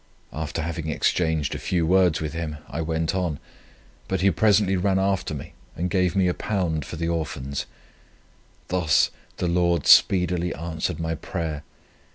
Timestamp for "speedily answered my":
9.85-11.13